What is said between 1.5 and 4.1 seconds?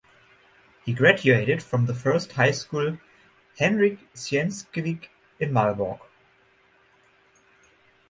from the First High School Henryk